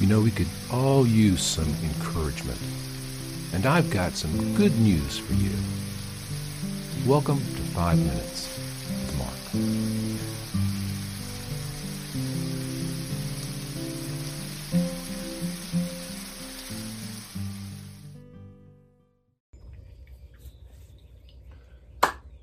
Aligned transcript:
You 0.00 0.06
know, 0.06 0.20
we 0.20 0.30
could 0.30 0.46
all 0.70 1.04
use 1.04 1.42
some 1.42 1.66
encouragement. 1.82 2.60
And 3.52 3.66
I've 3.66 3.90
got 3.90 4.12
some 4.12 4.54
good 4.54 4.78
news 4.78 5.18
for 5.18 5.32
you. 5.32 5.50
Welcome 7.04 7.38
to 7.38 7.62
Five 7.74 7.98
Minutes 7.98 8.46
with 8.88 9.18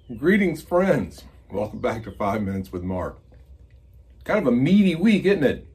Mark. 0.09 0.19
Greetings, 0.19 0.61
friends. 0.61 1.23
Welcome 1.49 1.79
back 1.79 2.03
to 2.03 2.11
Five 2.11 2.41
Minutes 2.41 2.73
with 2.73 2.83
Mark. 2.83 3.17
Kind 4.25 4.39
of 4.39 4.47
a 4.47 4.51
meaty 4.51 4.95
week, 4.95 5.23
isn't 5.23 5.45
it? 5.45 5.65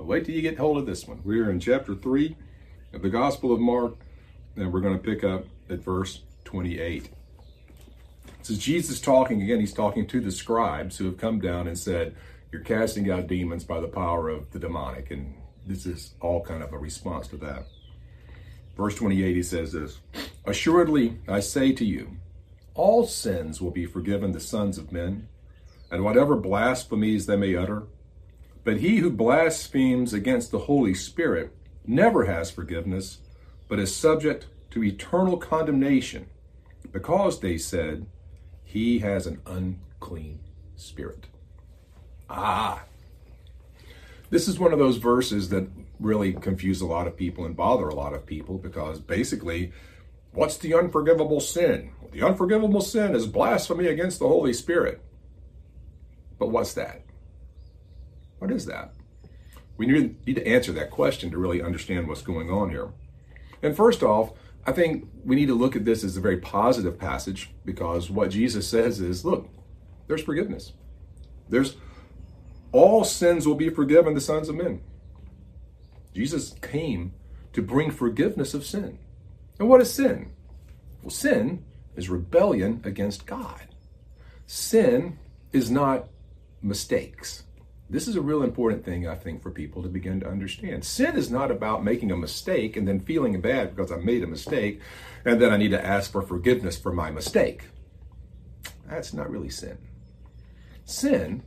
Well, 0.00 0.06
wait 0.06 0.24
till 0.24 0.34
you 0.34 0.40
get 0.40 0.56
hold 0.56 0.78
of 0.78 0.86
this 0.86 1.06
one. 1.06 1.20
We're 1.24 1.50
in 1.50 1.60
chapter 1.60 1.94
3 1.94 2.34
of 2.94 3.02
the 3.02 3.10
Gospel 3.10 3.52
of 3.52 3.60
Mark, 3.60 3.96
and 4.56 4.72
we're 4.72 4.80
going 4.80 4.96
to 4.96 5.04
pick 5.04 5.22
up 5.22 5.44
at 5.68 5.80
verse 5.80 6.22
28. 6.44 7.10
This 8.38 8.48
is 8.48 8.56
Jesus 8.56 8.98
talking 8.98 9.42
again. 9.42 9.60
He's 9.60 9.74
talking 9.74 10.06
to 10.06 10.22
the 10.22 10.32
scribes 10.32 10.96
who 10.96 11.04
have 11.04 11.18
come 11.18 11.38
down 11.38 11.68
and 11.68 11.78
said, 11.78 12.16
You're 12.50 12.62
casting 12.62 13.10
out 13.10 13.26
demons 13.26 13.62
by 13.64 13.78
the 13.78 13.88
power 13.88 14.30
of 14.30 14.50
the 14.52 14.58
demonic. 14.58 15.10
And 15.10 15.34
this 15.66 15.84
is 15.84 16.14
all 16.22 16.42
kind 16.42 16.62
of 16.62 16.72
a 16.72 16.78
response 16.78 17.28
to 17.28 17.36
that. 17.36 17.66
Verse 18.78 18.94
28, 18.94 19.36
he 19.36 19.42
says 19.42 19.72
this 19.72 19.98
Assuredly, 20.46 21.18
I 21.28 21.40
say 21.40 21.72
to 21.72 21.84
you, 21.84 22.16
all 22.72 23.06
sins 23.06 23.60
will 23.60 23.70
be 23.70 23.84
forgiven 23.84 24.32
the 24.32 24.40
sons 24.40 24.78
of 24.78 24.92
men, 24.92 25.28
and 25.90 26.02
whatever 26.02 26.36
blasphemies 26.36 27.26
they 27.26 27.36
may 27.36 27.54
utter. 27.54 27.82
But 28.64 28.78
he 28.78 28.98
who 28.98 29.10
blasphemes 29.10 30.12
against 30.12 30.50
the 30.50 30.60
Holy 30.60 30.94
Spirit 30.94 31.52
never 31.86 32.24
has 32.24 32.50
forgiveness, 32.50 33.18
but 33.68 33.78
is 33.78 33.94
subject 33.94 34.46
to 34.70 34.84
eternal 34.84 35.36
condemnation, 35.36 36.26
because 36.92 37.40
they 37.40 37.58
said, 37.58 38.06
He 38.62 39.00
has 39.00 39.26
an 39.26 39.40
unclean 39.46 40.40
spirit. 40.76 41.26
Ah. 42.28 42.84
This 44.30 44.46
is 44.46 44.58
one 44.58 44.72
of 44.72 44.78
those 44.78 44.98
verses 44.98 45.48
that 45.48 45.68
really 45.98 46.32
confuse 46.32 46.80
a 46.80 46.86
lot 46.86 47.06
of 47.06 47.16
people 47.16 47.44
and 47.44 47.56
bother 47.56 47.88
a 47.88 47.94
lot 47.94 48.14
of 48.14 48.24
people 48.24 48.58
because 48.58 49.00
basically, 49.00 49.72
what's 50.32 50.56
the 50.56 50.74
unforgivable 50.74 51.40
sin? 51.40 51.90
The 52.12 52.22
unforgivable 52.22 52.80
sin 52.80 53.14
is 53.14 53.26
blasphemy 53.26 53.86
against 53.86 54.18
the 54.18 54.28
Holy 54.28 54.52
Spirit. 54.52 55.02
But 56.38 56.50
what's 56.50 56.74
that? 56.74 57.02
What 58.40 58.50
is 58.50 58.66
that? 58.66 58.92
We 59.76 59.86
need 59.86 60.34
to 60.34 60.46
answer 60.46 60.72
that 60.72 60.90
question 60.90 61.30
to 61.30 61.38
really 61.38 61.62
understand 61.62 62.08
what's 62.08 62.22
going 62.22 62.50
on 62.50 62.70
here. 62.70 62.88
And 63.62 63.76
first 63.76 64.02
off, 64.02 64.32
I 64.66 64.72
think 64.72 65.08
we 65.24 65.36
need 65.36 65.46
to 65.46 65.54
look 65.54 65.76
at 65.76 65.84
this 65.84 66.04
as 66.04 66.16
a 66.16 66.20
very 66.20 66.38
positive 66.38 66.98
passage 66.98 67.50
because 67.64 68.10
what 68.10 68.30
Jesus 68.30 68.68
says 68.68 69.00
is 69.00 69.24
look, 69.24 69.48
there's 70.06 70.22
forgiveness. 70.22 70.72
There's 71.48 71.76
all 72.72 73.04
sins 73.04 73.46
will 73.46 73.54
be 73.54 73.70
forgiven 73.70 74.14
the 74.14 74.20
sons 74.20 74.48
of 74.48 74.54
men. 74.56 74.80
Jesus 76.14 76.54
came 76.62 77.12
to 77.52 77.62
bring 77.62 77.90
forgiveness 77.90 78.54
of 78.54 78.64
sin. 78.64 78.98
And 79.58 79.68
what 79.68 79.80
is 79.80 79.92
sin? 79.92 80.32
Well, 81.02 81.10
sin 81.10 81.64
is 81.96 82.08
rebellion 82.08 82.80
against 82.84 83.26
God. 83.26 83.68
Sin 84.46 85.18
is 85.52 85.70
not 85.70 86.08
mistakes. 86.62 87.44
This 87.90 88.06
is 88.06 88.14
a 88.14 88.20
real 88.20 88.44
important 88.44 88.84
thing, 88.84 89.08
I 89.08 89.16
think, 89.16 89.42
for 89.42 89.50
people 89.50 89.82
to 89.82 89.88
begin 89.88 90.20
to 90.20 90.28
understand. 90.28 90.84
Sin 90.84 91.16
is 91.16 91.28
not 91.28 91.50
about 91.50 91.82
making 91.82 92.12
a 92.12 92.16
mistake 92.16 92.76
and 92.76 92.86
then 92.86 93.00
feeling 93.00 93.40
bad 93.40 93.74
because 93.74 93.90
I 93.90 93.96
made 93.96 94.22
a 94.22 94.28
mistake 94.28 94.80
and 95.24 95.42
then 95.42 95.52
I 95.52 95.56
need 95.56 95.72
to 95.72 95.84
ask 95.84 96.12
for 96.12 96.22
forgiveness 96.22 96.78
for 96.78 96.92
my 96.92 97.10
mistake. 97.10 97.64
That's 98.88 99.12
not 99.12 99.28
really 99.28 99.50
sin. 99.50 99.76
Sin 100.84 101.42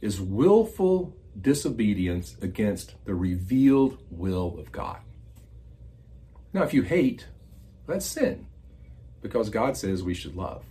is 0.00 0.18
willful 0.18 1.14
disobedience 1.38 2.36
against 2.40 2.94
the 3.04 3.14
revealed 3.14 3.98
will 4.10 4.58
of 4.58 4.72
God. 4.72 4.98
Now, 6.54 6.62
if 6.62 6.72
you 6.72 6.82
hate, 6.82 7.26
that's 7.86 8.06
sin 8.06 8.46
because 9.20 9.50
God 9.50 9.76
says 9.76 10.02
we 10.02 10.14
should 10.14 10.36
love. 10.36 10.64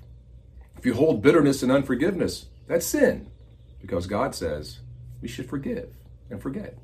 If 0.79 0.85
you 0.87 0.95
hold 0.95 1.21
bitterness 1.21 1.61
and 1.61 1.71
unforgiveness, 1.71 2.47
that's 2.67 2.87
sin 2.87 3.29
because 3.79 4.07
God 4.07 4.33
says 4.33 4.79
we 5.21 5.27
should 5.27 5.49
forgive 5.49 5.89
and 6.29 6.41
forget. 6.41 6.77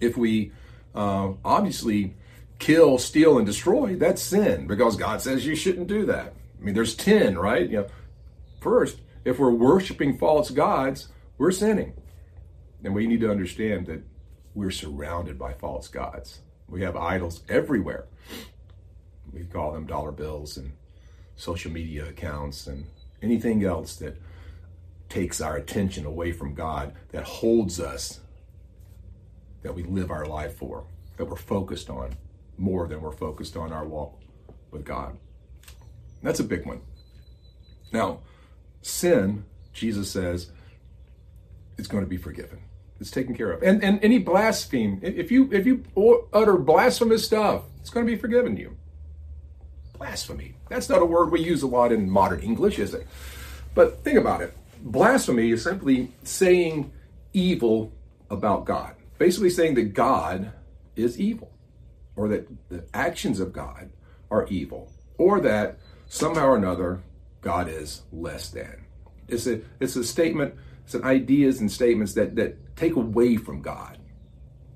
If 0.00 0.16
we 0.16 0.52
uh, 0.94 1.32
obviously 1.44 2.14
kill, 2.58 2.98
steal, 2.98 3.38
and 3.38 3.46
destroy, 3.46 3.96
that's 3.96 4.22
sin 4.22 4.66
because 4.66 4.96
God 4.96 5.20
says 5.20 5.46
you 5.46 5.54
shouldn't 5.54 5.88
do 5.88 6.06
that. 6.06 6.34
I 6.60 6.64
mean, 6.64 6.74
there's 6.74 6.94
10, 6.94 7.38
right? 7.38 7.68
You 7.68 7.78
know, 7.78 7.86
first, 8.60 9.00
if 9.24 9.38
we're 9.38 9.50
worshiping 9.50 10.18
false 10.18 10.50
gods, 10.50 11.08
we're 11.38 11.52
sinning. 11.52 11.94
And 12.82 12.94
we 12.94 13.06
need 13.06 13.20
to 13.20 13.30
understand 13.30 13.86
that 13.86 14.02
we're 14.54 14.70
surrounded 14.70 15.38
by 15.38 15.52
false 15.54 15.88
gods. 15.88 16.40
We 16.68 16.82
have 16.82 16.96
idols 16.96 17.42
everywhere. 17.48 18.06
We 19.32 19.44
call 19.44 19.72
them 19.72 19.86
dollar 19.86 20.12
bills 20.12 20.56
and 20.56 20.72
social 21.36 21.70
media 21.70 22.06
accounts 22.06 22.66
and 22.66 22.86
anything 23.22 23.64
else 23.64 23.96
that 23.96 24.20
takes 25.10 25.40
our 25.40 25.56
attention 25.56 26.06
away 26.06 26.32
from 26.32 26.54
God, 26.54 26.94
that 27.10 27.24
holds 27.24 27.78
us, 27.78 28.20
that 29.62 29.74
we 29.74 29.82
live 29.82 30.10
our 30.10 30.24
life 30.24 30.56
for, 30.56 30.86
that 31.18 31.26
we're 31.26 31.36
focused 31.36 31.90
on 31.90 32.14
more 32.56 32.86
than 32.86 33.02
we're 33.02 33.12
focused 33.12 33.56
on 33.56 33.72
our 33.72 33.86
walk 33.86 34.18
with 34.70 34.84
God. 34.84 35.18
That's 36.22 36.40
a 36.40 36.44
big 36.44 36.64
one. 36.64 36.80
Now, 37.92 38.20
sin, 38.80 39.44
Jesus 39.72 40.10
says, 40.10 40.50
is 41.76 41.88
going 41.88 42.04
to 42.04 42.08
be 42.08 42.16
forgiven. 42.16 42.60
It's 43.00 43.10
taken 43.10 43.34
care 43.34 43.50
of. 43.50 43.62
And 43.62 43.82
and 43.82 43.98
any 44.04 44.18
blaspheme, 44.18 45.00
if 45.02 45.30
you 45.30 45.48
if 45.52 45.66
you 45.66 45.82
utter 46.32 46.58
blasphemous 46.58 47.24
stuff, 47.24 47.62
it's 47.80 47.88
going 47.88 48.06
to 48.06 48.12
be 48.12 48.18
forgiven 48.18 48.58
you. 48.58 48.76
Blasphemy. 49.98 50.54
That's 50.68 50.88
not 50.88 51.00
a 51.00 51.06
word 51.06 51.32
we 51.32 51.40
use 51.40 51.62
a 51.62 51.66
lot 51.66 51.92
in 51.92 52.10
modern 52.10 52.40
English, 52.40 52.78
is 52.78 52.92
it? 52.92 53.06
But 53.74 54.04
think 54.04 54.18
about 54.18 54.42
it. 54.42 54.54
Blasphemy 54.82 55.50
is 55.50 55.62
simply 55.62 56.12
saying 56.22 56.92
evil 57.32 57.92
about 58.30 58.64
God. 58.64 58.94
Basically 59.18 59.50
saying 59.50 59.74
that 59.74 59.94
God 59.94 60.52
is 60.96 61.20
evil 61.20 61.52
or 62.16 62.28
that 62.28 62.48
the 62.68 62.84
actions 62.94 63.40
of 63.40 63.52
God 63.52 63.90
are 64.30 64.46
evil 64.48 64.90
or 65.18 65.40
that 65.40 65.78
somehow 66.08 66.48
or 66.48 66.56
another 66.56 67.02
God 67.40 67.68
is 67.68 68.02
less 68.12 68.48
than. 68.50 68.84
It's 69.28 69.46
a 69.46 69.60
it's 69.78 69.96
a 69.96 70.04
statement, 70.04 70.54
it's 70.84 70.94
an 70.94 71.04
ideas 71.04 71.60
and 71.60 71.70
statements 71.70 72.14
that 72.14 72.36
that 72.36 72.76
take 72.76 72.96
away 72.96 73.36
from 73.36 73.62
God, 73.62 73.98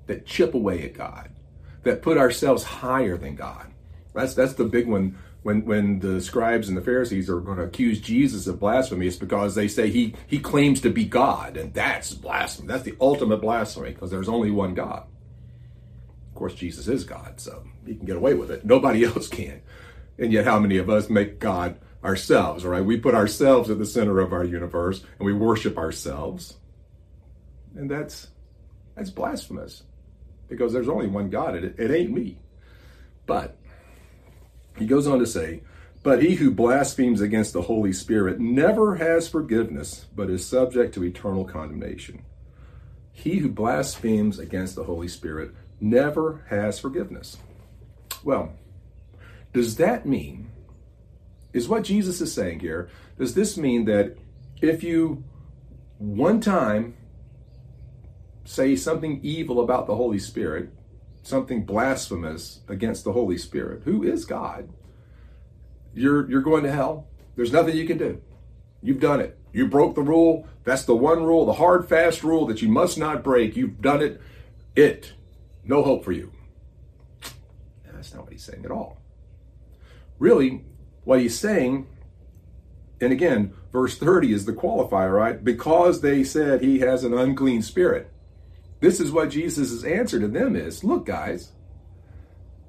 that 0.07 0.25
chip 0.25 0.53
away 0.53 0.83
at 0.83 0.93
God, 0.93 1.29
that 1.83 2.01
put 2.01 2.17
ourselves 2.17 2.63
higher 2.63 3.17
than 3.17 3.35
God. 3.35 3.71
That's 4.13 4.33
that's 4.33 4.53
the 4.53 4.65
big 4.65 4.87
one 4.87 5.17
when 5.45 5.63
when 5.63 5.99
the 5.99 6.19
scribes 6.21 6.69
and 6.69 6.75
the 6.75 6.81
Pharisees 6.81 7.29
are 7.29 7.39
going 7.39 7.59
to 7.59 7.63
accuse 7.65 8.01
Jesus 8.01 8.47
of 8.47 8.59
blasphemy. 8.59 9.05
It's 9.05 9.15
because 9.15 9.53
they 9.53 9.67
say 9.67 9.91
he 9.91 10.15
he 10.25 10.39
claims 10.39 10.81
to 10.81 10.89
be 10.89 11.05
God, 11.05 11.55
and 11.55 11.71
that's 11.71 12.15
blasphemy. 12.15 12.67
That's 12.67 12.81
the 12.81 12.95
ultimate 12.99 13.41
blasphemy 13.41 13.91
because 13.91 14.09
there's 14.09 14.27
only 14.27 14.49
one 14.49 14.73
God. 14.73 15.03
Of 16.29 16.33
course, 16.33 16.55
Jesus 16.55 16.87
is 16.87 17.03
God, 17.03 17.39
so 17.39 17.63
he 17.85 17.93
can 17.93 18.07
get 18.07 18.15
away 18.15 18.33
with 18.33 18.49
it. 18.49 18.65
Nobody 18.65 19.05
else 19.05 19.27
can. 19.27 19.61
And 20.17 20.33
yet, 20.33 20.45
how 20.45 20.59
many 20.59 20.79
of 20.79 20.89
us 20.89 21.11
make 21.11 21.37
God 21.37 21.79
ourselves? 22.03 22.65
Right, 22.65 22.83
we 22.83 22.97
put 22.97 23.13
ourselves 23.13 23.69
at 23.69 23.77
the 23.77 23.85
center 23.85 24.19
of 24.21 24.33
our 24.33 24.45
universe, 24.45 25.03
and 25.19 25.27
we 25.27 25.33
worship 25.33 25.77
ourselves, 25.77 26.55
and 27.75 27.87
that's 27.89 28.29
that's 28.95 29.11
blasphemous 29.11 29.83
because 30.47 30.73
there's 30.73 30.89
only 30.89 31.05
one 31.05 31.29
God. 31.29 31.53
It, 31.53 31.75
it 31.77 31.91
ain't 31.91 32.11
me. 32.11 32.39
But 33.27 33.59
he 34.77 34.85
goes 34.85 35.07
on 35.07 35.19
to 35.19 35.25
say, 35.25 35.61
But 36.03 36.21
he 36.21 36.35
who 36.35 36.51
blasphemes 36.51 37.21
against 37.21 37.53
the 37.53 37.63
Holy 37.63 37.93
Spirit 37.93 38.39
never 38.39 38.95
has 38.95 39.27
forgiveness, 39.27 40.05
but 40.15 40.29
is 40.29 40.45
subject 40.45 40.93
to 40.95 41.03
eternal 41.03 41.45
condemnation. 41.45 42.23
He 43.11 43.37
who 43.37 43.49
blasphemes 43.49 44.39
against 44.39 44.75
the 44.75 44.83
Holy 44.83 45.07
Spirit 45.07 45.51
never 45.79 46.43
has 46.49 46.79
forgiveness. 46.79 47.37
Well, 48.23 48.53
does 49.53 49.77
that 49.77 50.05
mean, 50.05 50.51
is 51.53 51.69
what 51.69 51.83
Jesus 51.83 52.19
is 52.19 52.33
saying 52.33 52.59
here, 52.59 52.89
does 53.17 53.33
this 53.33 53.57
mean 53.57 53.85
that 53.85 54.17
if 54.61 54.83
you 54.83 55.23
one 55.97 56.41
time 56.41 56.95
say 58.43 58.75
something 58.75 59.19
evil 59.23 59.61
about 59.61 59.87
the 59.87 59.95
Holy 59.95 60.19
Spirit, 60.19 60.69
something 61.25 61.65
blasphemous 61.65 62.61
against 62.67 63.03
the 63.03 63.13
Holy 63.13 63.37
Spirit, 63.37 63.81
who 63.83 64.03
is 64.03 64.25
God, 64.25 64.69
you're 65.93 66.29
you're 66.29 66.41
going 66.41 66.63
to 66.63 66.71
hell. 66.71 67.07
There's 67.35 67.51
nothing 67.51 67.75
you 67.75 67.85
can 67.85 67.97
do. 67.97 68.21
You've 68.81 68.99
done 68.99 69.19
it. 69.19 69.37
You 69.51 69.67
broke 69.67 69.95
the 69.95 70.01
rule. 70.01 70.47
That's 70.63 70.83
the 70.83 70.95
one 70.95 71.23
rule, 71.23 71.45
the 71.45 71.53
hard, 71.53 71.87
fast 71.87 72.23
rule 72.23 72.45
that 72.47 72.61
you 72.61 72.69
must 72.69 72.97
not 72.97 73.23
break. 73.23 73.55
You've 73.55 73.81
done 73.81 74.01
it. 74.01 74.21
It. 74.75 75.13
no 75.63 75.81
hope 75.81 76.03
for 76.03 76.11
you. 76.11 76.31
That's 77.91 78.13
not 78.13 78.23
what 78.23 78.33
he's 78.33 78.43
saying 78.43 78.65
at 78.65 78.71
all. 78.71 79.01
Really, 80.19 80.63
what 81.05 81.21
he's 81.21 81.39
saying, 81.39 81.87
and 83.01 83.11
again, 83.11 83.53
verse 83.71 83.97
30 83.97 84.33
is 84.33 84.45
the 84.45 84.53
qualifier, 84.53 85.13
right? 85.13 85.43
Because 85.43 86.01
they 86.01 86.23
said 86.23 86.61
he 86.61 86.79
has 86.79 87.03
an 87.03 87.13
unclean 87.13 87.61
spirit. 87.61 88.11
This 88.85 88.99
is 88.99 89.11
what 89.11 89.31
Jesus' 89.31 89.83
answer 89.83 90.19
to 90.19 90.27
them 90.27 90.55
is. 90.55 90.83
Look, 90.83 91.07
guys, 91.07 91.53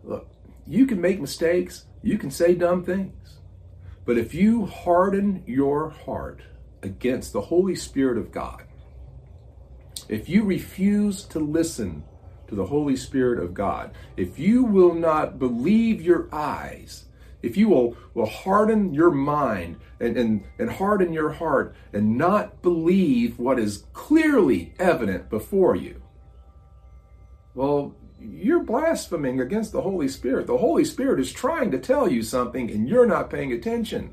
look, 0.03 0.27
you 0.67 0.87
can 0.87 0.99
make 0.99 1.21
mistakes, 1.21 1.85
you 2.03 2.17
can 2.17 2.31
say 2.31 2.55
dumb 2.55 2.85
things, 2.85 3.37
but 4.07 4.17
if 4.17 4.33
you 4.33 4.65
harden 4.65 5.43
your 5.47 5.91
heart 5.91 6.41
against 6.83 7.35
the 7.35 7.43
Holy 7.43 7.75
Spirit 7.75 8.17
of 8.17 8.33
God, 8.33 8.65
if 10.09 10.27
you 10.27 10.45
refuse 10.45 11.23
to 11.25 11.39
listen 11.39 12.03
to 12.49 12.55
the 12.55 12.65
Holy 12.65 12.97
Spirit 12.97 13.39
of 13.39 13.53
God, 13.53 13.91
if 14.17 14.39
you 14.39 14.65
will 14.65 14.95
not 14.95 15.39
believe 15.39 16.01
your 16.01 16.31
eyes, 16.33 17.05
if 17.43 17.59
you 17.59 17.69
will, 17.69 17.95
will 18.15 18.25
harden 18.25 18.95
your 18.95 19.11
mind 19.11 19.77
and, 20.01 20.17
and, 20.17 20.45
and 20.59 20.71
harden 20.71 21.13
your 21.13 21.33
heart 21.33 21.77
and 21.93 22.17
not 22.17 22.63
believe 22.63 23.39
what 23.39 23.59
is 23.59 23.85
clearly 23.93 24.73
evident 24.79 25.29
before 25.29 25.77
you, 25.77 26.01
well, 27.57 27.95
you're 28.21 28.63
blaspheming 28.63 29.41
against 29.41 29.73
the 29.73 29.81
Holy 29.81 30.09
Spirit. 30.09 30.47
The 30.47 30.59
Holy 30.59 30.85
Spirit 30.85 31.19
is 31.19 31.33
trying 31.33 31.71
to 31.71 31.79
tell 31.79 32.09
you 32.09 32.23
something 32.23 32.71
and 32.71 32.89
you're 32.89 33.07
not 33.07 33.31
paying 33.31 33.51
attention. 33.51 34.13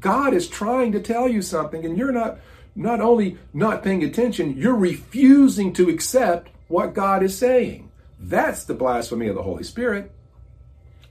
God 0.00 0.34
is 0.34 0.48
trying 0.48 0.92
to 0.92 1.00
tell 1.00 1.28
you 1.28 1.42
something 1.42 1.84
and 1.84 1.96
you're 1.96 2.12
not 2.12 2.38
not 2.74 3.00
only 3.00 3.38
not 3.52 3.82
paying 3.82 4.02
attention, 4.02 4.56
you're 4.56 4.74
refusing 4.74 5.72
to 5.74 5.90
accept 5.90 6.48
what 6.68 6.94
God 6.94 7.22
is 7.22 7.36
saying. 7.36 7.90
That's 8.18 8.64
the 8.64 8.74
blasphemy 8.74 9.28
of 9.28 9.34
the 9.34 9.42
Holy 9.42 9.62
Spirit. 9.62 10.10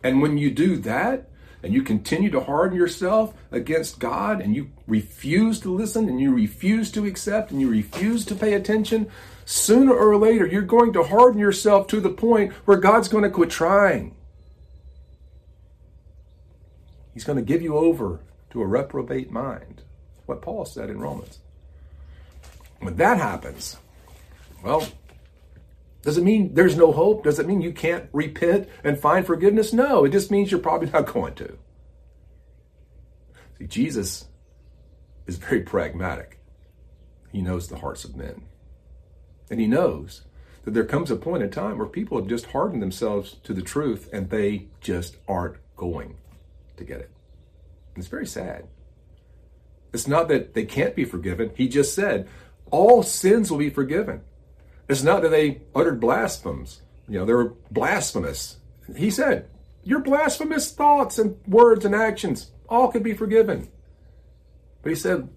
And 0.04 0.22
when 0.22 0.38
you 0.38 0.50
do 0.50 0.78
that, 0.78 1.30
and 1.64 1.74
you 1.74 1.84
continue 1.84 2.32
to 2.32 2.42
harden 2.42 2.76
yourself 2.76 3.36
against 3.52 4.00
God, 4.00 4.42
and 4.42 4.56
you 4.56 4.72
refuse 4.88 5.60
to 5.60 5.72
listen, 5.72 6.10
and 6.10 6.20
you 6.20 6.34
refuse 6.34 6.92
to 6.94 7.06
accept, 7.06 7.52
and 7.52 7.62
you 7.62 7.70
refuse 7.70 8.26
to 8.26 8.34
pay 8.34 8.54
attention, 8.54 9.12
sooner 9.52 9.94
or 9.94 10.16
later, 10.16 10.46
you're 10.46 10.62
going 10.62 10.94
to 10.94 11.04
harden 11.04 11.40
yourself 11.40 11.88
to 11.88 12.00
the 12.00 12.10
point 12.10 12.54
where 12.66 12.78
God's 12.78 13.10
going 13.10 13.26
to 13.26 13.30
quit 13.30 13.50
trying. 13.50 14.16
He's 17.14 17.26
going 17.26 17.38
to 17.38 17.44
give 17.44 17.62
you 17.62 17.76
over 17.76 18.22
to 18.52 18.62
a 18.62 18.66
reprobate 18.66 19.30
mind. 19.30 19.82
What 20.26 20.42
Paul 20.42 20.64
said 20.64 20.90
in 20.90 21.02
Romans. 21.02 21.40
When 22.80 22.96
that 22.96 23.18
happens, 23.18 23.78
well, 24.64 24.88
does 26.02 26.18
it 26.18 26.24
mean 26.24 26.54
there's 26.54 26.78
no 26.78 26.94
hope? 26.94 27.26
Does 27.26 27.38
it 27.38 27.46
mean 27.46 27.62
you 27.62 27.74
can't 27.74 28.08
repent 28.14 28.70
and 28.86 28.98
find 28.98 29.26
forgiveness? 29.26 29.74
No, 29.74 30.06
it 30.06 30.12
just 30.12 30.32
means 30.32 30.50
you're 30.50 30.62
probably 30.62 30.90
not 30.94 31.12
going 31.12 31.36
to. 31.36 31.58
See, 33.60 33.68
Jesus 33.68 34.26
is 35.28 35.36
very 35.36 35.62
pragmatic. 35.62 36.40
He 37.34 37.42
knows 37.42 37.68
the 37.68 37.78
hearts 37.78 38.06
of 38.06 38.16
men. 38.16 38.44
And 39.52 39.60
he 39.60 39.68
knows 39.68 40.22
that 40.64 40.74
there 40.74 40.86
comes 40.86 41.12
a 41.12 41.16
point 41.18 41.44
in 41.44 41.52
time 41.52 41.78
where 41.78 41.88
people 41.88 42.18
have 42.18 42.30
just 42.30 42.48
hardened 42.48 42.82
themselves 42.82 43.36
to 43.44 43.54
the 43.54 43.62
truth 43.62 44.10
and 44.14 44.30
they 44.30 44.68
just 44.80 45.18
aren't 45.28 45.58
going 45.76 46.16
to 46.78 46.86
get 46.86 47.02
it. 47.02 47.12
It's 47.98 48.08
very 48.08 48.26
sad. 48.26 48.68
It's 49.94 50.08
not 50.08 50.30
that 50.30 50.54
they 50.54 50.64
can't 50.64 50.96
be 50.96 51.04
forgiven. 51.04 51.52
He 51.54 51.68
just 51.68 51.94
said, 51.94 52.30
all 52.72 53.04
sins 53.04 53.52
will 53.52 53.58
be 53.58 53.70
forgiven. 53.70 54.22
It's 54.88 55.04
not 55.04 55.22
that 55.24 55.32
they 55.32 55.64
uttered 55.76 56.00
blasphemies. 56.00 56.82
You 57.10 57.20
know, 57.20 57.26
they 57.26 57.34
were 57.34 57.56
blasphemous. 57.70 58.56
He 58.96 59.12
said, 59.12 59.50
your 59.84 60.00
blasphemous 60.00 60.72
thoughts 60.72 61.20
and 61.20 61.38
words 61.46 61.84
and 61.84 61.94
actions 61.94 62.52
all 62.70 62.88
could 62.88 63.04
be 63.04 63.14
forgiven. 63.14 63.68
But 64.82 64.92
he 64.92 64.96
said, 64.96 65.28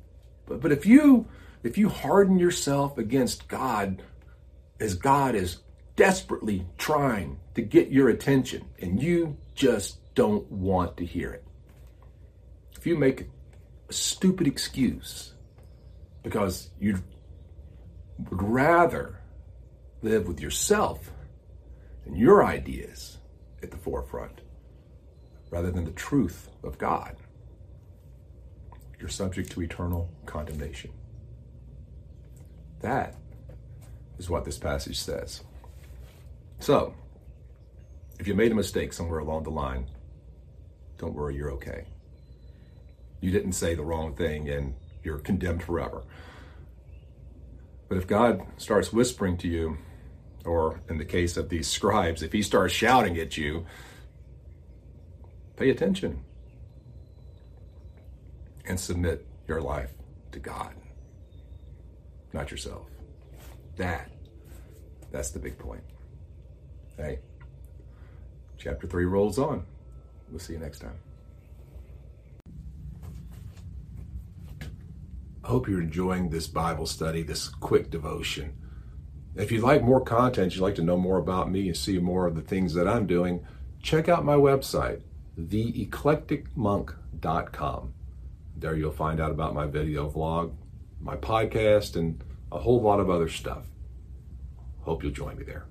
but, 0.46 0.61
but 0.61 0.70
if 0.70 0.87
you 0.87 1.26
if 1.64 1.78
you 1.78 1.88
harden 1.88 2.38
yourself 2.38 2.99
against 2.99 3.49
God 3.49 4.02
as 4.78 4.94
God 4.94 5.34
is 5.34 5.58
desperately 5.96 6.66
trying 6.76 7.38
to 7.55 7.62
get 7.62 7.88
your 7.88 8.11
attention 8.11 8.66
and 8.81 9.02
you 9.02 9.38
just 9.55 9.99
don't 10.14 10.49
want 10.52 10.96
to 10.99 11.06
hear 11.06 11.32
it. 11.32 11.44
If 12.76 12.87
you 12.87 12.96
make 12.96 13.28
a 13.88 13.93
stupid 13.93 14.46
excuse 14.46 15.32
because 16.22 16.70
you 16.78 17.02
would 18.31 18.43
rather 18.43 19.20
live 20.02 20.28
with 20.28 20.40
yourself 20.40 21.11
and 22.05 22.16
your 22.16 22.44
ideas 22.44 23.16
at 23.62 23.70
the 23.70 23.78
forefront 23.78 24.43
rather 25.50 25.70
than 25.70 25.84
the 25.84 25.93
truth 25.93 26.50
of 26.62 26.76
God, 26.76 27.16
you're 29.00 29.08
subject 29.08 29.50
to 29.52 29.62
eternal 29.62 30.11
condemnation. 30.26 30.90
That 32.85 33.15
is 34.19 34.29
what 34.29 34.45
this 34.45 34.59
passage 34.59 34.99
says. 34.99 35.43
So, 36.59 36.93
if 38.21 38.29
you 38.29 38.35
made 38.35 38.53
a 38.53 38.55
mistake 38.55 38.93
somewhere 38.93 39.21
along 39.21 39.45
the 39.45 39.51
line, 39.51 39.87
don't 40.99 41.15
worry, 41.15 41.35
you're 41.35 41.53
okay. 41.53 41.87
You 43.23 43.31
didn't 43.31 43.53
say 43.53 43.75
the 43.75 43.83
wrong 43.83 44.15
thing 44.15 44.51
and 44.51 44.75
you're 45.03 45.17
condemned 45.17 45.63
forever. 45.63 46.05
But 47.89 47.97
if 47.97 48.07
God 48.07 48.43
starts 48.59 48.93
whispering 48.93 49.39
to 49.39 49.49
you, 49.49 49.79
or 50.45 50.83
in 50.91 50.99
the 50.99 51.07
case 51.07 51.39
of 51.39 51.49
these 51.49 51.67
scribes, 51.67 52.23
if 52.23 52.33
he 52.33 52.43
starts 52.43 52.75
shouting 52.75 53.17
at 53.17 53.39
you, 53.39 53.65
pay 55.57 55.71
attention 55.71 56.23
and 58.67 58.79
submit 58.79 59.27
your 59.49 59.63
life 59.63 59.95
to 60.33 60.39
God, 60.39 60.75
not 62.35 62.51
yourself. 62.51 62.89
That, 63.77 64.11
that's 65.11 65.31
the 65.31 65.39
big 65.39 65.57
point. 65.57 65.81
Hey, 66.97 67.21
chapter 68.59 68.87
3 68.87 69.07
rolls 69.07 69.39
on. 69.39 69.65
We'll 70.29 70.41
see 70.41 70.53
you 70.55 70.59
next 70.59 70.81
time. 70.81 70.99
I 75.43 75.49
hope 75.49 75.69
you're 75.69 75.81
enjoying 75.81 76.29
this 76.31 76.49
Bible 76.49 76.87
study, 76.87 77.23
this 77.23 77.49
quick 77.49 77.91
devotion. 77.91 78.55
If 79.37 79.53
you'd 79.53 79.63
like 79.63 79.83
more 79.83 80.01
content, 80.01 80.55
you'd 80.55 80.63
like 80.63 80.77
to 80.77 80.83
know 80.83 80.97
more 80.97 81.19
about 81.19 81.51
me 81.51 81.67
and 81.69 81.77
see 81.77 81.99
more 81.99 82.26
of 82.26 82.35
the 82.35 82.41
things 82.43 82.73
that 82.75 82.88
I'm 82.88 83.07
doing, 83.07 83.47
check 83.83 84.09
out 84.09 84.25
my 84.25 84.37
website, 84.37 85.03
theeclecticmonk.com. 85.38 87.95
There 88.57 88.76
you'll 88.76 88.93
find 88.93 89.21
out 89.21 89.33
about 89.33 89.55
my 89.55 89.67
video 89.67 90.09
vlog, 90.09 90.55
my 91.04 91.16
podcast, 91.16 91.96
and 91.96 92.25
a 92.50 92.58
whole 92.58 92.80
lot 92.80 92.99
of 92.99 93.11
other 93.11 93.28
stuff. 93.28 93.66
Hope 94.80 95.02
you'll 95.02 95.12
join 95.12 95.37
me 95.37 95.44
there. 95.44 95.66